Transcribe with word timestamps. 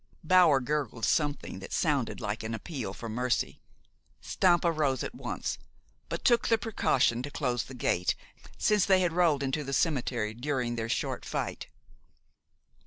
Bower 0.23 0.59
gurgled 0.61 1.05
something 1.05 1.59
that 1.59 1.71
sounded 1.71 2.19
like 2.19 2.41
an 2.41 2.55
appeal 2.55 2.91
for 2.91 3.07
mercy. 3.07 3.61
Stampa 4.19 4.71
rose 4.71 5.03
at 5.03 5.13
once, 5.13 5.59
but 6.09 6.25
took 6.25 6.47
the 6.47 6.57
precaution 6.57 7.21
to 7.21 7.29
close 7.29 7.65
the 7.65 7.75
gate, 7.75 8.15
since 8.57 8.83
they 8.83 9.01
had 9.01 9.13
rolled 9.13 9.43
into 9.43 9.63
the 9.63 9.73
cemetery 9.73 10.33
during 10.33 10.75
their 10.75 10.89
short 10.89 11.23
fight. 11.23 11.67